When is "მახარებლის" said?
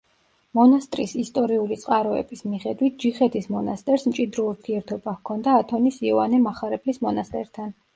6.51-7.07